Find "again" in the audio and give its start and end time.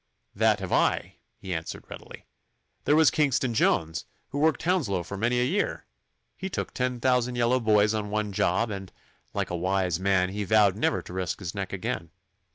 11.71-12.09